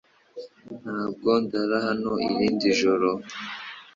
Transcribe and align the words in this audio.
Ntabwo 0.81 1.29
ndara 1.43 1.77
hano 1.87 2.11
irindi 2.27 2.67
joro. 2.79 3.09